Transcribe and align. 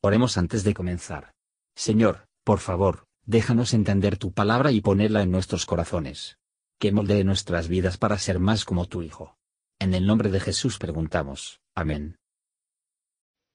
Oremos 0.00 0.38
antes 0.38 0.62
de 0.62 0.74
comenzar. 0.74 1.32
Señor, 1.74 2.28
por 2.44 2.60
favor, 2.60 3.08
déjanos 3.26 3.74
entender 3.74 4.16
tu 4.16 4.32
palabra 4.32 4.70
y 4.70 4.80
ponerla 4.80 5.22
en 5.22 5.32
nuestros 5.32 5.66
corazones. 5.66 6.38
Que 6.78 6.92
moldee 6.92 7.24
nuestras 7.24 7.66
vidas 7.66 7.98
para 7.98 8.18
ser 8.18 8.38
más 8.38 8.64
como 8.64 8.86
tu 8.86 9.02
Hijo. 9.02 9.36
En 9.80 9.94
el 9.94 10.06
nombre 10.06 10.30
de 10.30 10.38
Jesús 10.38 10.78
preguntamos. 10.78 11.60
Amén. 11.74 12.16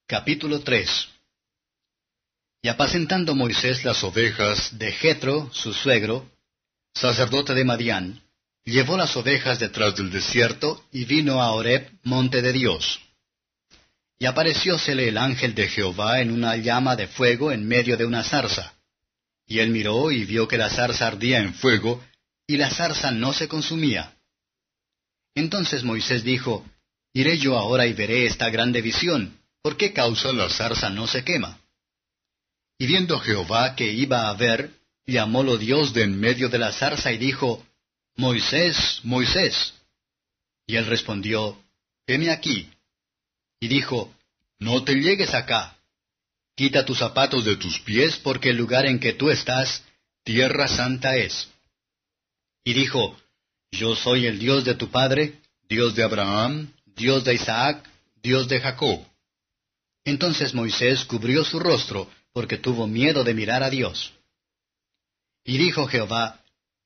Capítulo 0.06 0.60
3 0.60 1.10
Y 2.62 2.68
apacentando 2.68 3.36
Moisés 3.36 3.86
las 3.86 4.04
ovejas 4.04 4.78
de 4.78 4.92
Jetro, 4.92 5.50
su 5.54 5.74
suegro, 5.74 6.30
sacerdote 6.94 7.54
de 7.54 7.64
Madián, 7.64 8.22
llevó 8.66 8.98
las 8.98 9.16
ovejas 9.16 9.60
detrás 9.60 9.96
del 9.96 10.12
desierto 10.12 10.86
y 10.92 11.06
vino 11.06 11.42
a 11.42 11.52
Horeb, 11.52 11.90
monte 12.04 12.42
de 12.42 12.52
Dios. 12.52 13.00
Y 14.24 14.26
apareciósele 14.26 15.10
el 15.10 15.18
ángel 15.18 15.54
de 15.54 15.68
Jehová 15.68 16.22
en 16.22 16.32
una 16.32 16.56
llama 16.56 16.96
de 16.96 17.08
fuego 17.08 17.52
en 17.52 17.68
medio 17.68 17.98
de 17.98 18.06
una 18.06 18.24
zarza. 18.24 18.74
Y 19.46 19.60
él 19.60 19.70
miró 19.70 20.12
y 20.12 20.24
vio 20.24 20.48
que 20.48 20.58
la 20.58 20.70
zarza 20.70 21.08
ardía 21.08 21.40
en 21.40 21.54
fuego, 21.54 22.02
y 22.48 22.56
la 22.56 22.70
zarza 22.70 23.12
no 23.12 23.34
se 23.34 23.50
consumía. 23.50 24.14
Entonces 25.36 25.84
Moisés 25.84 26.24
dijo, 26.24 26.66
Iré 27.12 27.38
yo 27.38 27.58
ahora 27.58 27.86
y 27.86 27.92
veré 27.92 28.26
esta 28.26 28.50
grande 28.50 28.82
visión, 28.82 29.38
¿por 29.62 29.76
qué 29.76 29.92
causa 29.92 30.32
la 30.32 30.48
zarza 30.50 30.90
no 30.90 31.06
se 31.06 31.26
quema? 31.26 31.60
Y 32.78 32.88
viendo 32.88 33.20
Jehová 33.20 33.76
que 33.76 33.92
iba 33.92 34.30
a 34.30 34.34
ver, 34.36 34.72
llamólo 35.06 35.58
Dios 35.58 35.94
de 35.94 36.04
en 36.04 36.18
medio 36.18 36.48
de 36.48 36.60
la 36.60 36.72
zarza 36.72 37.12
y 37.12 37.18
dijo, 37.18 37.62
Moisés, 38.16 39.02
Moisés. 39.04 39.74
Y 40.66 40.78
él 40.78 40.86
respondió, 40.86 41.62
Heme 42.08 42.32
aquí. 42.32 42.70
Y 43.64 43.70
dijo, 43.70 44.14
No 44.60 44.84
te 44.84 44.94
llegues 44.94 45.34
acá. 45.34 45.78
Quita 46.54 46.84
tus 46.84 47.00
zapatos 47.00 47.46
de 47.46 47.56
tus 47.56 47.80
pies, 47.80 48.18
porque 48.18 48.50
el 48.50 48.58
lugar 48.58 48.86
en 48.86 49.00
que 49.00 49.14
tú 49.14 49.30
estás, 49.30 49.86
tierra 50.26 50.68
santa 50.68 51.16
es. 51.16 51.48
Y 52.66 52.74
dijo, 52.74 53.18
Yo 53.72 53.96
soy 53.96 54.26
el 54.26 54.38
Dios 54.38 54.66
de 54.66 54.76
tu 54.76 54.90
padre, 54.90 55.40
Dios 55.70 55.96
de 55.96 56.04
Abraham, 56.04 56.74
Dios 56.88 57.24
de 57.24 57.36
Isaac, 57.36 57.90
Dios 58.22 58.50
de 58.50 58.60
Jacob. 58.60 59.00
Entonces 60.04 60.54
Moisés 60.54 61.06
cubrió 61.06 61.46
su 61.46 61.58
rostro, 61.58 62.12
porque 62.34 62.58
tuvo 62.58 62.86
miedo 62.86 63.24
de 63.24 63.34
mirar 63.34 63.64
a 63.64 63.70
Dios. 63.70 64.12
Y 65.46 65.58
dijo 65.58 65.88
Jehová, 65.88 66.44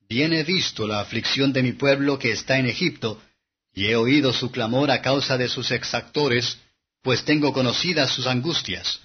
Bien 0.08 0.32
he 0.32 0.44
visto 0.44 0.86
la 0.86 1.00
aflicción 1.00 1.52
de 1.52 1.64
mi 1.64 1.72
pueblo 1.72 2.20
que 2.20 2.30
está 2.30 2.56
en 2.56 2.66
Egipto, 2.66 3.20
y 3.74 3.86
he 3.86 3.96
oído 3.96 4.32
su 4.32 4.52
clamor 4.52 4.92
a 4.92 5.02
causa 5.02 5.36
de 5.36 5.48
sus 5.48 5.72
exactores, 5.72 6.58
pues 7.02 7.24
tengo 7.24 7.52
conocidas 7.52 8.10
sus 8.10 8.26
angustias. 8.26 9.00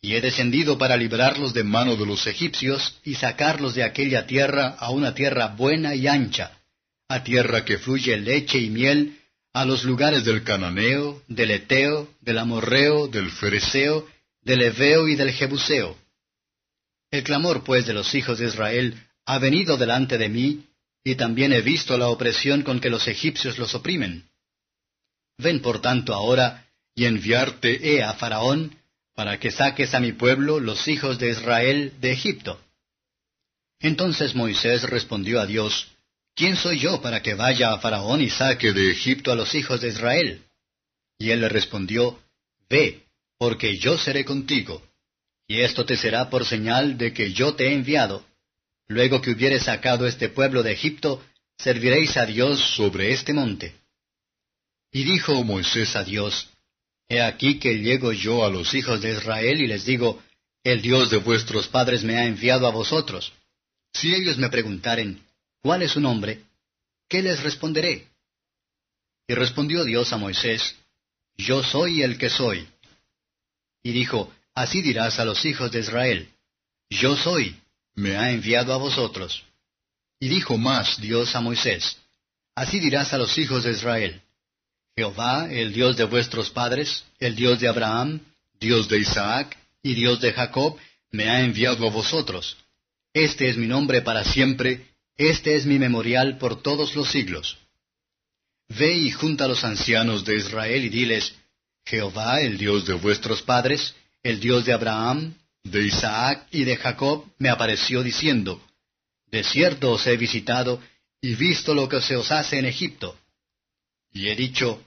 Y 0.00 0.14
he 0.14 0.20
descendido 0.20 0.78
para 0.78 0.96
librarlos 0.96 1.54
de 1.54 1.62
mano 1.62 1.96
de 1.96 2.06
los 2.06 2.26
egipcios 2.26 2.98
y 3.04 3.14
sacarlos 3.14 3.74
de 3.74 3.84
aquella 3.84 4.26
tierra 4.26 4.76
a 4.78 4.90
una 4.90 5.14
tierra 5.14 5.48
buena 5.48 5.94
y 5.94 6.08
ancha, 6.08 6.58
a 7.08 7.22
tierra 7.22 7.64
que 7.64 7.78
fluye 7.78 8.16
leche 8.16 8.58
y 8.58 8.70
miel, 8.70 9.18
a 9.52 9.64
los 9.64 9.84
lugares 9.84 10.24
del 10.24 10.42
cananeo, 10.42 11.22
del 11.28 11.50
eteo, 11.50 12.08
del 12.20 12.38
amorreo, 12.38 13.06
del 13.06 13.30
fereceo, 13.30 14.08
del 14.40 14.62
heveo 14.62 15.08
y 15.08 15.14
del 15.14 15.30
jebuseo. 15.30 15.96
El 17.10 17.22
clamor 17.22 17.62
pues 17.62 17.86
de 17.86 17.92
los 17.92 18.14
hijos 18.14 18.38
de 18.38 18.46
Israel 18.46 18.98
ha 19.26 19.38
venido 19.38 19.76
delante 19.76 20.18
de 20.18 20.28
mí, 20.28 20.64
y 21.04 21.16
también 21.16 21.52
he 21.52 21.60
visto 21.60 21.98
la 21.98 22.08
opresión 22.08 22.62
con 22.62 22.80
que 22.80 22.90
los 22.90 23.06
egipcios 23.08 23.58
los 23.58 23.74
oprimen. 23.74 24.24
Ven 25.38 25.60
por 25.60 25.80
tanto 25.80 26.14
ahora, 26.14 26.66
y 26.94 27.04
enviarte 27.06 27.94
he 27.94 28.02
a 28.02 28.14
Faraón, 28.14 28.76
para 29.14 29.38
que 29.38 29.50
saques 29.50 29.94
a 29.94 30.00
mi 30.00 30.12
pueblo, 30.12 30.60
los 30.60 30.88
hijos 30.88 31.18
de 31.18 31.30
Israel, 31.30 31.92
de 32.00 32.12
Egipto. 32.12 32.60
Entonces 33.80 34.34
Moisés 34.34 34.84
respondió 34.84 35.40
a 35.40 35.46
Dios, 35.46 35.88
¿Quién 36.34 36.56
soy 36.56 36.78
yo 36.78 37.02
para 37.02 37.22
que 37.22 37.34
vaya 37.34 37.72
a 37.72 37.78
Faraón 37.78 38.20
y 38.22 38.30
saque 38.30 38.72
de 38.72 38.90
Egipto 38.90 39.32
a 39.32 39.34
los 39.34 39.54
hijos 39.54 39.80
de 39.80 39.88
Israel? 39.88 40.42
Y 41.18 41.30
él 41.30 41.42
le 41.42 41.48
respondió, 41.48 42.18
Ve, 42.70 43.02
porque 43.38 43.76
yo 43.76 43.98
seré 43.98 44.24
contigo, 44.24 44.82
y 45.46 45.60
esto 45.60 45.84
te 45.84 45.96
será 45.96 46.30
por 46.30 46.46
señal 46.46 46.96
de 46.96 47.12
que 47.12 47.32
yo 47.32 47.54
te 47.54 47.68
he 47.68 47.74
enviado. 47.74 48.24
Luego 48.88 49.20
que 49.20 49.30
hubieres 49.30 49.64
sacado 49.64 50.06
este 50.06 50.28
pueblo 50.28 50.62
de 50.62 50.72
Egipto, 50.72 51.22
serviréis 51.58 52.16
a 52.16 52.24
Dios 52.24 52.60
sobre 52.76 53.12
este 53.12 53.32
monte. 53.32 53.74
Y 54.92 55.04
dijo 55.04 55.42
Moisés 55.42 55.96
a 55.96 56.04
Dios, 56.04 56.48
He 57.08 57.20
aquí 57.20 57.58
que 57.58 57.78
llego 57.78 58.12
yo 58.12 58.44
a 58.44 58.50
los 58.50 58.74
hijos 58.74 59.00
de 59.00 59.12
Israel 59.12 59.60
y 59.60 59.66
les 59.66 59.84
digo, 59.84 60.22
El 60.62 60.82
Dios 60.82 61.10
de 61.10 61.16
vuestros 61.16 61.66
padres 61.68 62.04
me 62.04 62.16
ha 62.16 62.26
enviado 62.26 62.66
a 62.66 62.70
vosotros. 62.70 63.32
Si 63.92 64.14
ellos 64.14 64.38
me 64.38 64.48
preguntaren, 64.48 65.22
¿cuál 65.62 65.82
es 65.82 65.92
su 65.92 66.00
nombre? 66.00 66.42
¿Qué 67.08 67.22
les 67.22 67.42
responderé? 67.42 68.08
Y 69.26 69.34
respondió 69.34 69.84
Dios 69.84 70.12
a 70.12 70.18
Moisés, 70.18 70.76
Yo 71.36 71.62
soy 71.62 72.02
el 72.02 72.18
que 72.18 72.30
soy. 72.30 72.68
Y 73.82 73.92
dijo, 73.92 74.32
Así 74.54 74.82
dirás 74.82 75.18
a 75.18 75.24
los 75.24 75.44
hijos 75.44 75.72
de 75.72 75.80
Israel, 75.80 76.28
Yo 76.90 77.16
soy, 77.16 77.56
me 77.94 78.16
ha 78.16 78.30
enviado 78.30 78.72
a 78.72 78.78
vosotros. 78.78 79.44
Y 80.20 80.28
dijo 80.28 80.56
más 80.56 81.00
Dios 81.00 81.34
a 81.34 81.40
Moisés, 81.40 81.98
Así 82.54 82.78
dirás 82.78 83.12
a 83.12 83.18
los 83.18 83.36
hijos 83.38 83.64
de 83.64 83.72
Israel, 83.72 84.21
Jehová, 84.96 85.48
el 85.50 85.72
Dios 85.72 85.96
de 85.96 86.04
vuestros 86.04 86.50
padres, 86.50 87.04
el 87.18 87.34
Dios 87.34 87.60
de 87.60 87.68
Abraham, 87.68 88.20
Dios 88.60 88.88
de 88.88 88.98
Isaac 88.98 89.56
y 89.82 89.94
Dios 89.94 90.20
de 90.20 90.32
Jacob, 90.32 90.76
me 91.10 91.30
ha 91.30 91.40
enviado 91.40 91.86
a 91.86 91.90
vosotros. 91.90 92.58
Este 93.14 93.48
es 93.48 93.56
mi 93.56 93.66
nombre 93.66 94.02
para 94.02 94.24
siempre, 94.24 94.86
este 95.16 95.56
es 95.56 95.66
mi 95.66 95.78
memorial 95.78 96.38
por 96.38 96.62
todos 96.62 96.94
los 96.94 97.10
siglos. 97.10 97.58
Ve 98.68 98.94
y 98.94 99.10
junta 99.10 99.44
a 99.44 99.48
los 99.48 99.64
ancianos 99.64 100.24
de 100.24 100.36
Israel 100.36 100.84
y 100.84 100.88
diles, 100.88 101.34
Jehová, 101.84 102.40
el 102.40 102.58
Dios 102.58 102.86
de 102.86 102.94
vuestros 102.94 103.42
padres, 103.42 103.94
el 104.22 104.40
Dios 104.40 104.64
de 104.64 104.72
Abraham, 104.72 105.34
de 105.64 105.82
Isaac 105.82 106.46
y 106.50 106.64
de 106.64 106.76
Jacob, 106.76 107.24
me 107.38 107.48
apareció 107.48 108.02
diciendo, 108.02 108.62
De 109.26 109.42
cierto 109.42 109.92
os 109.92 110.06
he 110.06 110.16
visitado 110.16 110.80
y 111.20 111.34
visto 111.34 111.74
lo 111.74 111.88
que 111.88 112.00
se 112.00 112.16
os 112.16 112.30
hace 112.30 112.58
en 112.58 112.66
Egipto. 112.66 113.16
Y 114.12 114.28
he 114.28 114.36
dicho, 114.36 114.82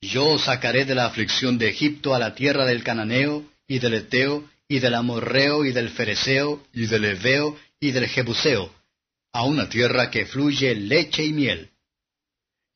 Yo 0.00 0.26
os 0.26 0.44
sacaré 0.44 0.84
de 0.84 0.94
la 0.94 1.06
aflicción 1.06 1.58
de 1.58 1.68
Egipto 1.68 2.14
a 2.14 2.18
la 2.18 2.34
tierra 2.34 2.64
del 2.64 2.82
Cananeo, 2.82 3.44
y 3.68 3.78
del 3.78 3.94
Eteo, 3.94 4.48
y 4.68 4.78
del 4.80 4.94
Amorreo, 4.94 5.64
y 5.64 5.72
del 5.72 5.90
Fereceo, 5.90 6.66
y 6.72 6.86
del 6.86 7.04
Eveo, 7.04 7.56
y 7.78 7.92
del 7.92 8.08
Jebuseo, 8.08 8.72
a 9.32 9.44
una 9.44 9.68
tierra 9.68 10.10
que 10.10 10.26
fluye 10.26 10.74
leche 10.74 11.24
y 11.24 11.32
miel. 11.32 11.70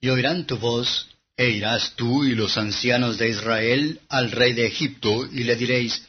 Y 0.00 0.08
oirán 0.08 0.46
tu 0.46 0.58
voz, 0.58 1.08
e 1.36 1.50
irás 1.50 1.94
tú 1.96 2.24
y 2.24 2.34
los 2.34 2.56
ancianos 2.56 3.18
de 3.18 3.28
Israel 3.28 4.00
al 4.08 4.30
rey 4.30 4.52
de 4.52 4.66
Egipto, 4.66 5.26
y 5.26 5.44
le 5.44 5.56
diréis, 5.56 6.06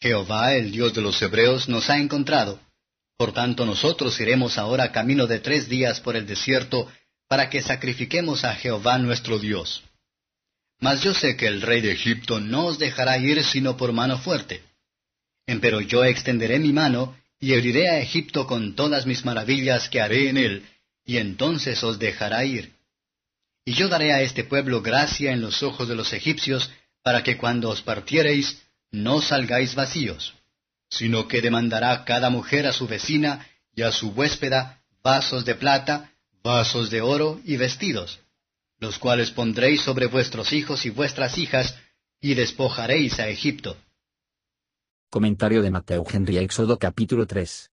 Jehová, 0.00 0.54
el 0.54 0.70
Dios 0.70 0.94
de 0.94 1.00
los 1.00 1.20
Hebreos, 1.22 1.68
nos 1.68 1.88
ha 1.90 1.98
encontrado. 1.98 2.60
Por 3.16 3.32
tanto 3.32 3.64
nosotros 3.64 4.20
iremos 4.20 4.58
ahora 4.58 4.92
camino 4.92 5.26
de 5.26 5.40
tres 5.40 5.68
días 5.68 6.00
por 6.00 6.16
el 6.16 6.26
desierto, 6.26 6.90
para 7.28 7.50
que 7.50 7.62
sacrifiquemos 7.62 8.44
a 8.44 8.54
Jehová 8.54 8.98
nuestro 8.98 9.38
Dios. 9.38 9.82
Mas 10.78 11.02
yo 11.02 11.14
sé 11.14 11.36
que 11.36 11.46
el 11.46 11.62
rey 11.62 11.80
de 11.80 11.92
Egipto 11.92 12.40
no 12.40 12.66
os 12.66 12.78
dejará 12.78 13.18
ir 13.18 13.42
sino 13.44 13.76
por 13.76 13.92
mano 13.92 14.18
fuerte. 14.18 14.62
Empero 15.46 15.80
yo 15.80 16.04
extenderé 16.04 16.58
mi 16.58 16.72
mano, 16.72 17.16
y 17.38 17.52
heriré 17.52 17.90
a 17.90 18.00
Egipto 18.00 18.46
con 18.46 18.74
todas 18.74 19.06
mis 19.06 19.24
maravillas 19.24 19.88
que 19.88 20.00
haré 20.00 20.28
en 20.28 20.36
él, 20.36 20.66
y 21.04 21.18
entonces 21.18 21.82
os 21.84 21.98
dejará 21.98 22.44
ir. 22.44 22.72
Y 23.64 23.72
yo 23.72 23.88
daré 23.88 24.12
a 24.12 24.22
este 24.22 24.44
pueblo 24.44 24.80
gracia 24.80 25.32
en 25.32 25.40
los 25.40 25.62
ojos 25.62 25.88
de 25.88 25.94
los 25.94 26.12
egipcios, 26.12 26.70
para 27.02 27.22
que 27.22 27.36
cuando 27.36 27.70
os 27.70 27.82
partiereis, 27.82 28.62
no 28.90 29.20
salgáis 29.20 29.74
vacíos, 29.74 30.34
sino 30.88 31.28
que 31.28 31.40
demandará 31.40 32.04
cada 32.04 32.30
mujer 32.30 32.66
a 32.66 32.72
su 32.72 32.86
vecina 32.86 33.46
y 33.74 33.82
a 33.82 33.92
su 33.92 34.10
huéspeda 34.10 34.82
vasos 35.02 35.44
de 35.44 35.54
plata, 35.54 36.10
vasos 36.46 36.90
de 36.90 37.00
oro 37.00 37.40
y 37.44 37.56
vestidos, 37.56 38.20
los 38.78 39.00
cuales 39.00 39.32
pondréis 39.32 39.80
sobre 39.80 40.06
vuestros 40.06 40.52
hijos 40.52 40.86
y 40.86 40.90
vuestras 40.90 41.38
hijas, 41.38 41.76
y 42.20 42.34
despojaréis 42.34 43.18
a 43.18 43.28
Egipto. 43.28 43.76
Comentario 45.10 45.60
de 45.60 45.72
Mateo 45.72 46.04
Henry 46.08 46.38
Éxodo 46.38 46.78
capítulo 46.78 47.26
3. 47.26 47.72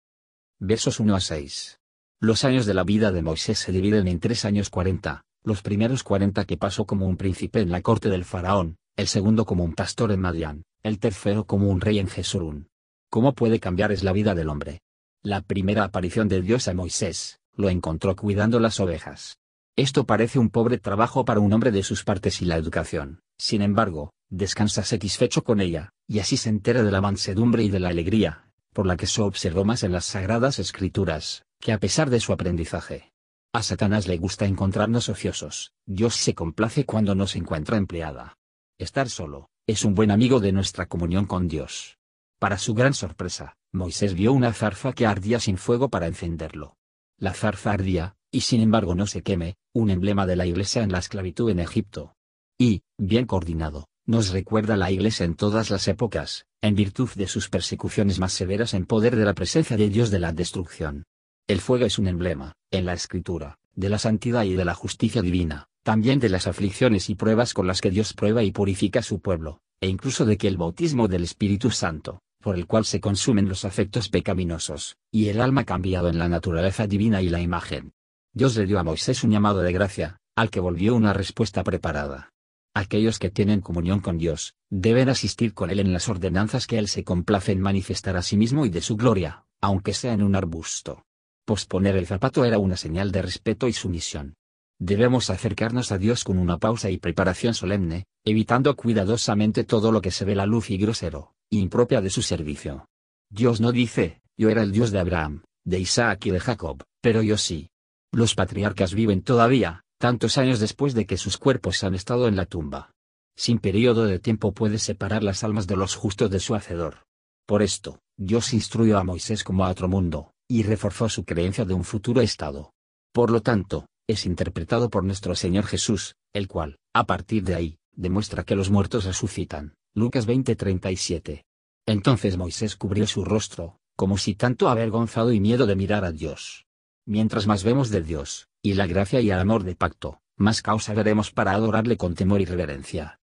Versos 0.58 1.00
1 1.00 1.16
a 1.16 1.20
6. 1.20 1.80
Los 2.20 2.44
años 2.44 2.66
de 2.66 2.74
la 2.74 2.84
vida 2.84 3.10
de 3.10 3.22
Moisés 3.22 3.58
se 3.58 3.72
dividen 3.72 4.06
en 4.06 4.20
tres 4.20 4.44
años 4.44 4.68
cuarenta, 4.68 5.24
los 5.42 5.62
primeros 5.62 6.02
cuarenta 6.02 6.44
que 6.44 6.58
pasó 6.58 6.84
como 6.84 7.06
un 7.06 7.16
príncipe 7.16 7.60
en 7.60 7.70
la 7.70 7.80
corte 7.80 8.10
del 8.10 8.26
faraón, 8.26 8.76
el 8.96 9.06
segundo 9.06 9.46
como 9.46 9.64
un 9.64 9.74
pastor 9.74 10.12
en 10.12 10.20
Madián, 10.20 10.64
el 10.82 10.98
tercero 10.98 11.46
como 11.46 11.68
un 11.68 11.80
rey 11.80 11.98
en 11.98 12.08
Jesurún. 12.08 12.68
¿Cómo 13.08 13.34
puede 13.34 13.60
cambiar 13.60 13.92
es 13.92 14.02
la 14.02 14.12
vida 14.12 14.34
del 14.34 14.50
hombre? 14.50 14.82
La 15.22 15.40
primera 15.40 15.84
aparición 15.84 16.28
de 16.28 16.42
Dios 16.42 16.68
a 16.68 16.74
Moisés, 16.74 17.40
lo 17.58 17.68
encontró 17.68 18.14
cuidando 18.16 18.60
las 18.60 18.78
ovejas. 18.78 19.36
Esto 19.76 20.06
parece 20.06 20.38
un 20.38 20.48
pobre 20.48 20.78
trabajo 20.78 21.24
para 21.24 21.40
un 21.40 21.52
hombre 21.52 21.72
de 21.72 21.82
sus 21.82 22.04
partes 22.04 22.40
y 22.40 22.44
la 22.44 22.56
educación. 22.56 23.20
Sin 23.36 23.62
embargo, 23.62 24.12
descansa 24.30 24.84
satisfecho 24.84 25.42
con 25.42 25.60
ella, 25.60 25.90
y 26.06 26.20
así 26.20 26.36
se 26.36 26.48
entera 26.48 26.82
de 26.82 26.90
la 26.92 27.00
mansedumbre 27.00 27.64
y 27.64 27.68
de 27.68 27.80
la 27.80 27.88
alegría, 27.88 28.50
por 28.72 28.86
la 28.86 28.96
que 28.96 29.06
se 29.06 29.22
observó 29.22 29.64
más 29.64 29.82
en 29.82 29.92
las 29.92 30.04
sagradas 30.04 30.60
escrituras, 30.60 31.42
que 31.60 31.72
a 31.72 31.80
pesar 31.80 32.10
de 32.10 32.20
su 32.20 32.32
aprendizaje. 32.32 33.12
A 33.52 33.62
Satanás 33.62 34.06
le 34.06 34.18
gusta 34.18 34.46
encontrarnos 34.46 35.08
ociosos, 35.08 35.72
Dios 35.84 36.14
se 36.14 36.34
complace 36.34 36.84
cuando 36.84 37.16
nos 37.16 37.34
encuentra 37.34 37.76
empleada. 37.76 38.36
Estar 38.78 39.10
solo, 39.10 39.50
es 39.66 39.84
un 39.84 39.94
buen 39.94 40.12
amigo 40.12 40.38
de 40.38 40.52
nuestra 40.52 40.86
comunión 40.86 41.26
con 41.26 41.48
Dios. 41.48 41.98
Para 42.38 42.56
su 42.56 42.74
gran 42.74 42.94
sorpresa, 42.94 43.56
Moisés 43.72 44.14
vio 44.14 44.32
una 44.32 44.52
zarza 44.52 44.92
que 44.92 45.06
ardía 45.06 45.40
sin 45.40 45.58
fuego 45.58 45.88
para 45.88 46.06
encenderlo. 46.06 46.77
La 47.20 47.34
zarza 47.34 47.72
ardía, 47.72 48.14
y 48.30 48.42
sin 48.42 48.60
embargo 48.60 48.94
no 48.94 49.08
se 49.08 49.22
queme, 49.22 49.56
un 49.72 49.90
emblema 49.90 50.24
de 50.24 50.36
la 50.36 50.46
iglesia 50.46 50.84
en 50.84 50.92
la 50.92 50.98
esclavitud 50.98 51.50
en 51.50 51.58
Egipto. 51.58 52.14
Y, 52.56 52.82
bien 52.96 53.26
coordinado, 53.26 53.88
nos 54.06 54.30
recuerda 54.30 54.76
la 54.76 54.92
iglesia 54.92 55.26
en 55.26 55.34
todas 55.34 55.68
las 55.70 55.88
épocas, 55.88 56.46
en 56.62 56.76
virtud 56.76 57.10
de 57.16 57.26
sus 57.26 57.48
persecuciones 57.48 58.20
más 58.20 58.32
severas 58.32 58.72
en 58.72 58.86
poder 58.86 59.16
de 59.16 59.24
la 59.24 59.34
presencia 59.34 59.76
de 59.76 59.88
Dios 59.88 60.10
de 60.10 60.20
la 60.20 60.32
destrucción. 60.32 61.06
El 61.48 61.60
fuego 61.60 61.86
es 61.86 61.98
un 61.98 62.06
emblema, 62.06 62.52
en 62.70 62.86
la 62.86 62.92
escritura, 62.92 63.58
de 63.74 63.88
la 63.88 63.98
santidad 63.98 64.44
y 64.44 64.54
de 64.54 64.64
la 64.64 64.74
justicia 64.74 65.20
divina, 65.20 65.66
también 65.82 66.20
de 66.20 66.28
las 66.28 66.46
aflicciones 66.46 67.10
y 67.10 67.16
pruebas 67.16 67.52
con 67.52 67.66
las 67.66 67.80
que 67.80 67.90
Dios 67.90 68.12
prueba 68.12 68.44
y 68.44 68.52
purifica 68.52 69.00
a 69.00 69.02
su 69.02 69.20
pueblo, 69.20 69.60
e 69.80 69.88
incluso 69.88 70.24
de 70.24 70.36
que 70.36 70.46
el 70.46 70.56
bautismo 70.56 71.08
del 71.08 71.24
Espíritu 71.24 71.72
Santo, 71.72 72.20
por 72.40 72.56
el 72.56 72.66
cual 72.66 72.84
se 72.84 73.00
consumen 73.00 73.48
los 73.48 73.64
afectos 73.64 74.08
pecaminosos, 74.08 74.96
y 75.10 75.28
el 75.28 75.40
alma 75.40 75.64
cambiado 75.64 76.08
en 76.08 76.18
la 76.18 76.28
naturaleza 76.28 76.86
divina 76.86 77.22
y 77.22 77.28
la 77.28 77.40
imagen. 77.40 77.92
Dios 78.32 78.56
le 78.56 78.66
dio 78.66 78.78
a 78.78 78.84
Moisés 78.84 79.24
un 79.24 79.30
llamado 79.30 79.60
de 79.60 79.72
gracia, 79.72 80.18
al 80.36 80.50
que 80.50 80.60
volvió 80.60 80.94
una 80.94 81.12
respuesta 81.12 81.64
preparada. 81.64 82.30
Aquellos 82.74 83.18
que 83.18 83.30
tienen 83.30 83.60
comunión 83.60 84.00
con 84.00 84.18
Dios, 84.18 84.54
deben 84.70 85.08
asistir 85.08 85.52
con 85.52 85.70
Él 85.70 85.80
en 85.80 85.92
las 85.92 86.08
ordenanzas 86.08 86.66
que 86.66 86.78
Él 86.78 86.86
se 86.86 87.02
complace 87.02 87.52
en 87.52 87.60
manifestar 87.60 88.16
a 88.16 88.22
sí 88.22 88.36
mismo 88.36 88.64
y 88.66 88.68
de 88.68 88.80
su 88.80 88.96
gloria, 88.96 89.44
aunque 89.60 89.94
sea 89.94 90.12
en 90.12 90.22
un 90.22 90.36
arbusto. 90.36 91.04
Posponer 91.44 91.96
el 91.96 92.06
zapato 92.06 92.44
era 92.44 92.58
una 92.58 92.76
señal 92.76 93.10
de 93.10 93.22
respeto 93.22 93.66
y 93.66 93.72
sumisión. 93.72 94.34
Debemos 94.80 95.28
acercarnos 95.30 95.90
a 95.90 95.98
Dios 95.98 96.22
con 96.22 96.38
una 96.38 96.58
pausa 96.58 96.88
y 96.90 96.98
preparación 96.98 97.52
solemne, 97.52 98.06
evitando 98.24 98.76
cuidadosamente 98.76 99.64
todo 99.64 99.90
lo 99.90 100.00
que 100.00 100.12
se 100.12 100.24
ve 100.24 100.36
la 100.36 100.46
luz 100.46 100.70
y 100.70 100.78
grosero, 100.78 101.34
impropia 101.50 102.00
de 102.00 102.10
su 102.10 102.22
servicio. 102.22 102.88
Dios 103.28 103.60
no 103.60 103.72
dice, 103.72 104.22
yo 104.36 104.50
era 104.50 104.62
el 104.62 104.70
Dios 104.70 104.92
de 104.92 105.00
Abraham, 105.00 105.42
de 105.64 105.80
Isaac 105.80 106.26
y 106.26 106.30
de 106.30 106.38
Jacob, 106.38 106.84
pero 107.00 107.22
yo 107.22 107.36
sí. 107.36 107.70
Los 108.12 108.36
patriarcas 108.36 108.94
viven 108.94 109.22
todavía, 109.22 109.82
tantos 109.98 110.38
años 110.38 110.60
después 110.60 110.94
de 110.94 111.06
que 111.06 111.16
sus 111.16 111.38
cuerpos 111.38 111.82
han 111.82 111.94
estado 111.94 112.28
en 112.28 112.36
la 112.36 112.46
tumba. 112.46 112.92
Sin 113.36 113.58
periodo 113.58 114.06
de 114.06 114.20
tiempo 114.20 114.52
puede 114.52 114.78
separar 114.78 115.24
las 115.24 115.42
almas 115.42 115.66
de 115.66 115.76
los 115.76 115.96
justos 115.96 116.30
de 116.30 116.38
su 116.40 116.54
Hacedor. 116.54 117.04
Por 117.46 117.62
esto, 117.62 117.98
Dios 118.16 118.54
instruyó 118.54 118.98
a 118.98 119.04
Moisés 119.04 119.42
como 119.42 119.64
a 119.64 119.70
otro 119.70 119.88
mundo, 119.88 120.32
y 120.48 120.62
reforzó 120.62 121.08
su 121.08 121.24
creencia 121.24 121.64
de 121.64 121.74
un 121.74 121.84
futuro 121.84 122.20
estado. 122.20 122.72
Por 123.12 123.30
lo 123.30 123.42
tanto, 123.42 123.86
es 124.08 124.24
interpretado 124.24 124.88
por 124.88 125.04
nuestro 125.04 125.34
Señor 125.34 125.66
Jesús, 125.66 126.16
el 126.32 126.48
cual, 126.48 126.78
a 126.94 127.04
partir 127.04 127.44
de 127.44 127.54
ahí, 127.54 127.78
demuestra 127.92 128.42
que 128.42 128.56
los 128.56 128.70
muertos 128.70 129.04
resucitan. 129.04 129.74
Lucas 129.94 130.26
20:37. 130.26 131.44
Entonces 131.86 132.36
Moisés 132.36 132.74
cubrió 132.76 133.06
su 133.06 133.24
rostro, 133.24 133.78
como 133.96 134.16
si 134.16 134.34
tanto 134.34 134.68
avergonzado 134.68 135.32
y 135.32 135.40
miedo 135.40 135.66
de 135.66 135.76
mirar 135.76 136.04
a 136.04 136.12
Dios. 136.12 136.66
Mientras 137.06 137.46
más 137.46 137.64
vemos 137.64 137.90
de 137.90 138.02
Dios, 138.02 138.48
y 138.62 138.74
la 138.74 138.86
gracia 138.86 139.20
y 139.20 139.30
el 139.30 139.38
amor 139.38 139.64
de 139.64 139.76
pacto, 139.76 140.20
más 140.36 140.62
causa 140.62 140.94
veremos 140.94 141.30
para 141.30 141.52
adorarle 141.52 141.96
con 141.96 142.14
temor 142.14 142.40
y 142.40 142.44
reverencia. 142.44 143.20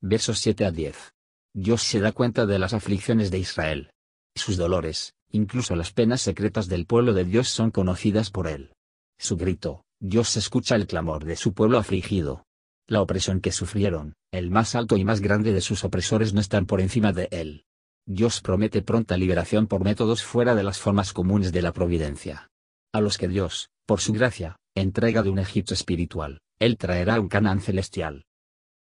Versos 0.00 0.38
7 0.38 0.64
a 0.66 0.70
10. 0.70 1.14
Dios 1.54 1.82
se 1.82 2.00
da 2.00 2.12
cuenta 2.12 2.46
de 2.46 2.58
las 2.58 2.74
aflicciones 2.74 3.30
de 3.30 3.38
Israel. 3.38 3.92
Sus 4.34 4.56
dolores, 4.56 5.14
incluso 5.30 5.76
las 5.76 5.92
penas 5.92 6.20
secretas 6.20 6.68
del 6.68 6.86
pueblo 6.86 7.12
de 7.12 7.24
Dios 7.24 7.48
son 7.48 7.70
conocidas 7.70 8.30
por 8.30 8.48
él. 8.48 8.72
Su 9.18 9.36
grito, 9.36 9.84
Dios 10.04 10.36
escucha 10.36 10.74
el 10.74 10.88
clamor 10.88 11.24
de 11.24 11.36
su 11.36 11.54
pueblo 11.54 11.78
afligido. 11.78 12.44
La 12.88 13.00
opresión 13.02 13.40
que 13.40 13.52
sufrieron, 13.52 14.14
el 14.32 14.50
más 14.50 14.74
alto 14.74 14.96
y 14.96 15.04
más 15.04 15.20
grande 15.20 15.52
de 15.52 15.60
sus 15.60 15.84
opresores 15.84 16.34
no 16.34 16.40
están 16.40 16.66
por 16.66 16.80
encima 16.80 17.12
de 17.12 17.28
él. 17.30 17.66
Dios 18.04 18.40
promete 18.40 18.82
pronta 18.82 19.16
liberación 19.16 19.68
por 19.68 19.84
métodos 19.84 20.24
fuera 20.24 20.56
de 20.56 20.64
las 20.64 20.80
formas 20.80 21.12
comunes 21.12 21.52
de 21.52 21.62
la 21.62 21.72
providencia. 21.72 22.50
A 22.92 23.00
los 23.00 23.16
que 23.16 23.28
Dios, 23.28 23.70
por 23.86 24.00
su 24.00 24.12
gracia, 24.12 24.56
entrega 24.74 25.22
de 25.22 25.30
un 25.30 25.38
Egipto 25.38 25.72
espiritual, 25.72 26.40
Él 26.58 26.78
traerá 26.78 27.20
un 27.20 27.28
Canaán 27.28 27.60
celestial. 27.60 28.24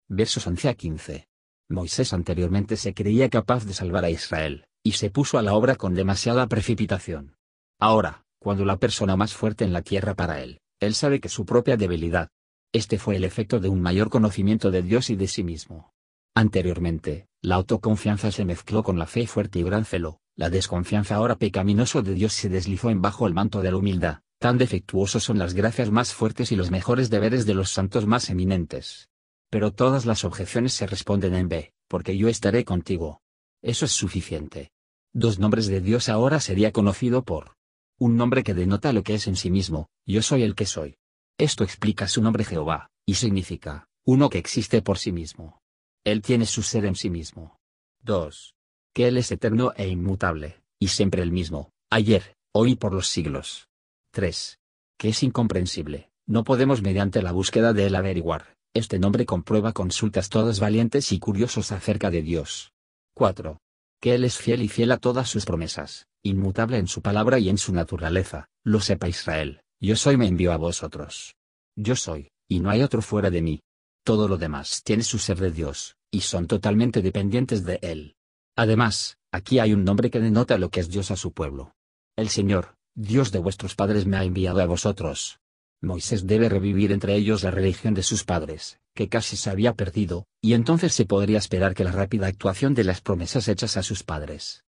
Versos 0.08 0.46
11 0.46 0.70
a 0.70 0.76
15. 0.76 1.28
Moisés 1.70 2.14
anteriormente 2.14 2.78
se 2.78 2.94
creía 2.94 3.28
capaz 3.32 3.66
de 3.66 3.74
salvar 3.74 4.06
a 4.06 4.12
Israel, 4.12 4.68
y 4.84 4.92
se 4.92 5.10
puso 5.10 5.40
a 5.40 5.42
la 5.42 5.56
obra 5.56 5.78
con 5.78 5.96
demasiada 5.96 6.46
precipitación. 6.46 7.38
Ahora, 7.80 8.24
cuando 8.38 8.66
la 8.66 8.78
persona 8.78 9.16
más 9.16 9.34
fuerte 9.34 9.66
en 9.66 9.74
la 9.74 9.82
tierra 9.82 10.14
para 10.14 10.44
él, 10.44 10.60
él 10.80 10.94
sabe 10.94 11.20
que 11.20 11.30
su 11.30 11.46
propia 11.46 11.78
debilidad. 11.78 12.30
Este 12.74 13.00
fue 13.00 13.16
el 13.16 13.24
efecto 13.24 13.60
de 13.60 13.70
un 13.70 13.82
mayor 13.82 14.10
conocimiento 14.10 14.72
de 14.72 14.82
Dios 14.82 15.10
y 15.10 15.16
de 15.16 15.28
sí 15.28 15.44
mismo. 15.44 15.94
Anteriormente, 16.36 17.28
la 17.42 17.56
autoconfianza 17.56 18.32
se 18.32 18.46
mezcló 18.46 18.84
con 18.84 19.00
la 19.00 19.08
fe 19.08 19.26
fuerte 19.28 19.60
y 19.60 19.64
gran 19.64 19.86
celo, 19.86 20.20
la 20.36 20.50
desconfianza 20.50 21.16
ahora 21.16 21.38
pecaminoso 21.38 22.02
de 22.02 22.14
Dios 22.14 22.34
se 22.34 22.50
deslizó 22.50 22.90
en 22.90 23.02
bajo 23.02 23.26
el 23.26 23.34
manto 23.34 23.62
de 23.62 23.72
la 23.72 23.78
humildad, 23.78 24.20
Tan 24.40 24.60
defectuosos 24.60 25.24
son 25.24 25.40
las 25.40 25.56
gracias 25.56 25.90
más 25.90 26.14
fuertes 26.14 26.52
y 26.52 26.56
los 26.56 26.70
mejores 26.70 27.10
deberes 27.10 27.48
de 27.48 27.56
los 27.56 27.72
santos 27.72 28.06
más 28.06 28.30
eminentes. 28.30 29.10
Pero 29.50 29.74
todas 29.74 30.06
las 30.06 30.24
objeciones 30.26 30.74
se 30.74 30.86
responden 30.86 31.34
en 31.34 31.50
B, 31.50 31.74
porque 31.88 32.16
yo 32.18 32.28
estaré 32.28 32.64
contigo. 32.64 33.22
Eso 33.64 33.86
es 33.86 33.94
suficiente. 33.94 34.72
Dos 35.12 35.40
nombres 35.40 35.66
de 35.66 35.82
Dios 35.82 36.08
ahora 36.10 36.40
sería 36.40 36.72
conocido 36.72 37.24
por 37.24 37.56
un 38.00 38.16
nombre 38.16 38.44
que 38.44 38.54
denota 38.54 38.94
lo 38.94 39.04
que 39.04 39.16
es 39.16 39.28
en 39.28 39.36
sí 39.36 39.50
mismo, 39.50 39.90
yo 40.06 40.22
soy 40.22 40.44
el 40.44 40.56
que 40.56 40.66
soy. 40.66 40.98
Esto 41.38 41.64
explica 41.64 42.08
su 42.08 42.22
nombre 42.22 42.44
Jehová, 42.44 42.90
y 43.06 43.16
significa, 43.16 43.88
uno 44.06 44.30
que 44.30 44.38
existe 44.38 44.82
por 44.82 44.98
sí 44.98 45.12
mismo. 45.12 45.60
Él 46.04 46.22
tiene 46.22 46.46
su 46.46 46.64
ser 46.64 46.86
en 46.86 46.96
sí 46.96 47.10
mismo. 47.10 47.60
2. 48.04 48.56
Que 48.94 49.08
Él 49.08 49.18
es 49.18 49.32
eterno 49.32 49.74
e 49.76 49.88
inmutable, 49.88 50.62
y 50.80 50.90
siempre 50.90 51.22
el 51.22 51.32
mismo, 51.32 51.72
ayer, 51.90 52.36
hoy 52.54 52.72
y 52.72 52.76
por 52.76 52.94
los 52.94 53.08
siglos. 53.08 53.68
3. 54.12 54.60
Que 54.98 55.10
es 55.10 55.24
incomprensible, 55.24 56.12
no 56.26 56.44
podemos 56.44 56.82
mediante 56.82 57.22
la 57.22 57.32
búsqueda 57.32 57.74
de 57.74 57.88
él 57.88 57.96
averiguar, 57.96 58.58
este 58.74 59.00
nombre 59.00 59.26
comprueba 59.26 59.74
consultas 59.74 60.30
todas 60.30 60.60
valientes 60.60 61.12
y 61.12 61.20
curiosos 61.20 61.72
acerca 61.72 62.12
de 62.12 62.22
Dios. 62.22 62.74
4. 63.16 63.58
Que 64.00 64.16
Él 64.16 64.24
es 64.24 64.38
fiel 64.38 64.62
y 64.62 64.68
fiel 64.68 64.92
a 64.92 64.98
todas 64.98 65.30
sus 65.30 65.46
promesas, 65.46 66.08
inmutable 66.24 66.78
en 66.78 66.88
su 66.88 67.02
palabra 67.02 67.40
y 67.40 67.50
en 67.50 67.58
su 67.58 67.74
naturaleza, 67.74 68.48
lo 68.64 68.80
sepa 68.80 69.08
Israel, 69.08 69.62
yo 69.80 69.96
soy 69.96 70.18
me 70.18 70.28
envío 70.28 70.52
a 70.52 70.58
vosotros. 70.58 71.36
Yo 71.76 71.96
soy, 71.96 72.30
y 72.48 72.60
no 72.60 72.70
hay 72.70 72.82
otro 72.82 73.02
fuera 73.02 73.30
de 73.30 73.42
mí. 73.42 73.62
Todo 74.04 74.28
lo 74.28 74.38
demás 74.38 74.82
tiene 74.84 75.04
su 75.04 75.20
ser 75.20 75.40
de 75.40 75.52
Dios, 75.52 75.96
y 76.12 76.22
son 76.22 76.48
totalmente 76.48 77.02
dependientes 77.02 77.64
de 77.64 77.80
Él. 77.82 78.16
Además, 78.56 79.18
aquí 79.32 79.60
hay 79.60 79.74
un 79.74 79.84
nombre 79.84 80.10
que 80.10 80.20
denota 80.20 80.58
lo 80.58 80.70
que 80.70 80.80
es 80.80 80.90
Dios 80.90 81.12
a 81.12 81.16
su 81.16 81.32
pueblo. 81.32 81.76
El 82.16 82.30
Señor, 82.30 82.76
Dios 82.96 83.32
de 83.32 83.40
vuestros 83.40 83.76
padres 83.76 84.08
me 84.08 84.18
ha 84.18 84.24
enviado 84.24 84.62
a 84.62 84.66
vosotros. 84.66 85.40
Moisés 85.82 86.26
debe 86.26 86.50
revivir 86.50 86.92
entre 86.92 87.16
ellos 87.16 87.44
la 87.44 87.52
religión 87.52 87.94
de 87.94 88.02
sus 88.02 88.24
padres, 88.24 88.80
que 88.98 89.10
casi 89.10 89.38
se 89.38 89.52
había 89.52 89.76
perdido, 89.76 90.26
y 90.42 90.56
entonces 90.56 90.92
se 90.92 91.06
podría 91.06 91.38
esperar 91.38 91.76
que 91.76 91.84
la 91.84 91.92
rápida 91.92 92.26
actuación 92.26 92.74
de 92.74 92.84
las 92.84 93.00
promesas 93.00 93.48
hechas 93.48 93.78
a 93.78 93.84
sus 93.84 94.02
padres. 94.02 94.64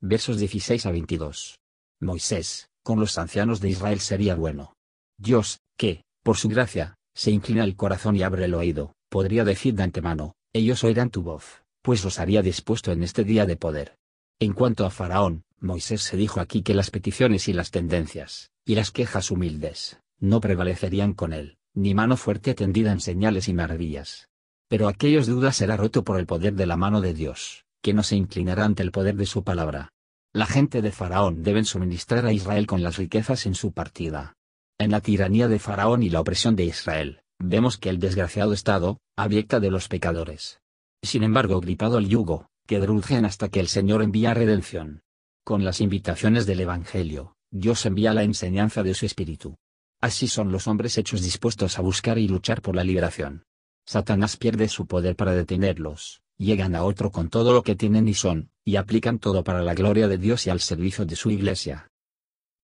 Versos 0.00 0.38
16 0.38 0.86
a 0.86 0.92
22. 0.92 1.58
Moisés, 2.00 2.68
con 2.84 3.00
los 3.00 3.18
ancianos 3.18 3.60
de 3.60 3.70
Israel 3.70 3.98
sería 3.98 4.36
bueno. 4.36 4.76
Dios, 5.18 5.58
que, 5.76 6.04
por 6.22 6.36
su 6.36 6.48
gracia, 6.48 6.94
se 7.12 7.32
inclina 7.32 7.64
el 7.64 7.74
corazón 7.74 8.14
y 8.14 8.22
abre 8.22 8.44
el 8.44 8.54
oído, 8.54 8.94
podría 9.08 9.42
decir 9.42 9.74
de 9.74 9.82
antemano, 9.82 10.36
ellos 10.52 10.84
oirán 10.84 11.10
tu 11.10 11.22
voz, 11.22 11.64
pues 11.82 12.04
los 12.04 12.20
haría 12.20 12.42
dispuesto 12.42 12.92
en 12.92 13.02
este 13.02 13.24
día 13.24 13.46
de 13.46 13.56
poder. 13.56 13.96
En 14.38 14.52
cuanto 14.52 14.86
a 14.86 14.90
Faraón, 14.90 15.42
Moisés 15.58 16.02
se 16.02 16.16
dijo 16.16 16.38
aquí 16.38 16.62
que 16.62 16.74
las 16.74 16.92
peticiones 16.92 17.48
y 17.48 17.52
las 17.52 17.72
tendencias, 17.72 18.52
y 18.64 18.76
las 18.76 18.92
quejas 18.92 19.32
humildes, 19.32 19.98
no 20.20 20.40
prevalecerían 20.40 21.14
con 21.14 21.32
él, 21.32 21.58
ni 21.76 21.94
mano 21.94 22.16
fuerte 22.16 22.54
tendida 22.54 22.90
en 22.90 23.00
señales 23.00 23.48
y 23.48 23.54
maravillas. 23.54 24.28
Pero 24.68 24.88
aquellos 24.88 25.26
dudas 25.26 25.56
será 25.56 25.76
roto 25.76 26.02
por 26.02 26.18
el 26.18 26.26
poder 26.26 26.54
de 26.54 26.66
la 26.66 26.76
mano 26.76 27.00
de 27.00 27.14
Dios, 27.14 27.64
que 27.82 27.92
no 27.92 28.02
se 28.02 28.16
inclinará 28.16 28.64
ante 28.64 28.82
el 28.82 28.90
poder 28.90 29.14
de 29.14 29.26
su 29.26 29.44
palabra. 29.44 29.92
La 30.32 30.46
gente 30.46 30.82
de 30.82 30.90
Faraón 30.90 31.42
deben 31.42 31.64
suministrar 31.64 32.26
a 32.26 32.32
Israel 32.32 32.66
con 32.66 32.82
las 32.82 32.96
riquezas 32.96 33.46
en 33.46 33.54
su 33.54 33.72
partida. 33.72 34.34
En 34.78 34.90
la 34.90 35.00
tiranía 35.00 35.48
de 35.48 35.58
Faraón 35.58 36.02
y 36.02 36.10
la 36.10 36.20
opresión 36.20 36.56
de 36.56 36.64
Israel, 36.64 37.20
vemos 37.38 37.78
que 37.78 37.90
el 37.90 37.98
desgraciado 37.98 38.52
estado, 38.52 38.98
abyecta 39.16 39.60
de 39.60 39.70
los 39.70 39.88
pecadores. 39.88 40.60
Sin 41.02 41.22
embargo, 41.22 41.60
gripado 41.60 41.98
el 41.98 42.08
yugo, 42.08 42.48
que 42.66 42.80
drulgen 42.80 43.24
hasta 43.24 43.48
que 43.48 43.60
el 43.60 43.68
Señor 43.68 44.02
envía 44.02 44.34
redención. 44.34 45.02
Con 45.44 45.64
las 45.64 45.80
invitaciones 45.80 46.46
del 46.46 46.60
Evangelio, 46.60 47.36
Dios 47.50 47.86
envía 47.86 48.12
la 48.12 48.24
enseñanza 48.24 48.82
de 48.82 48.94
su 48.94 49.06
Espíritu. 49.06 49.56
Así 50.00 50.28
son 50.28 50.52
los 50.52 50.66
hombres 50.66 50.98
hechos 50.98 51.22
dispuestos 51.22 51.78
a 51.78 51.82
buscar 51.82 52.18
y 52.18 52.28
luchar 52.28 52.62
por 52.62 52.76
la 52.76 52.84
liberación. 52.84 53.44
Satanás 53.86 54.36
pierde 54.36 54.68
su 54.68 54.86
poder 54.86 55.16
para 55.16 55.32
detenerlos, 55.32 56.20
llegan 56.36 56.74
a 56.74 56.84
otro 56.84 57.10
con 57.10 57.28
todo 57.28 57.52
lo 57.52 57.62
que 57.62 57.76
tienen 57.76 58.08
y 58.08 58.14
son, 58.14 58.50
y 58.64 58.76
aplican 58.76 59.18
todo 59.18 59.44
para 59.44 59.62
la 59.62 59.74
gloria 59.74 60.08
de 60.08 60.18
Dios 60.18 60.46
y 60.46 60.50
al 60.50 60.60
servicio 60.60 61.06
de 61.06 61.16
su 61.16 61.30
iglesia. 61.30 61.88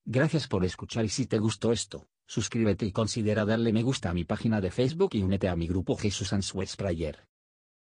Gracias 0.04 0.48
por 0.48 0.64
escuchar 0.64 1.04
y 1.04 1.08
si 1.08 1.26
te 1.26 1.38
gustó 1.38 1.72
esto, 1.72 2.08
suscríbete 2.26 2.86
y 2.86 2.92
considera 2.92 3.44
darle 3.44 3.72
me 3.72 3.82
gusta 3.82 4.10
a 4.10 4.14
mi 4.14 4.24
página 4.24 4.60
de 4.60 4.70
Facebook 4.70 5.10
y 5.12 5.22
únete 5.22 5.48
a 5.48 5.56
mi 5.56 5.68
grupo 5.68 5.96
Jesús 5.96 6.32
Answers 6.32 6.76
Prayer. 6.76 7.24